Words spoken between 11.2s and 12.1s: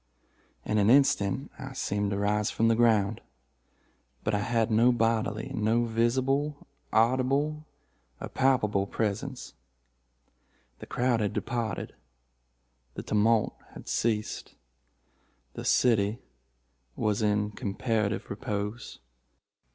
departed.